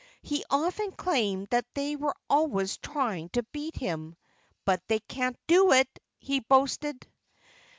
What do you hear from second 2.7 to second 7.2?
trying to beat him. "But they can't do it," he boasted.